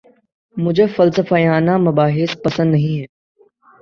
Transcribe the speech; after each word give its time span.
مجھے 0.57 0.85
فلسفیانہ 0.95 1.77
مباحث 1.77 2.35
پسند 2.43 2.71
نہیں 2.71 2.99
ہیں 2.99 3.07